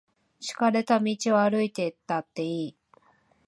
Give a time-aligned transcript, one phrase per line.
[0.39, 2.77] 敷かれた道を歩いたっていい。